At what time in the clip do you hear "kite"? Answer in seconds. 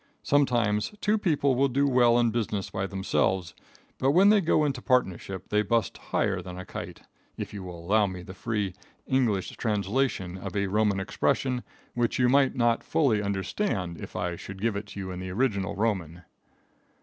6.65-7.03